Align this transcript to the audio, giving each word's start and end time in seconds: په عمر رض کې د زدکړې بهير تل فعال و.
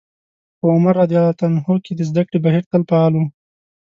په 0.59 0.65
عمر 0.75 0.93
رض 0.99 1.13
کې 1.85 1.93
د 1.95 2.01
زدکړې 2.09 2.39
بهير 2.45 2.63
تل 2.71 2.81
فعال 2.89 3.13
و. 3.15 3.21